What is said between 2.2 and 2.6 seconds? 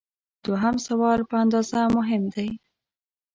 دی.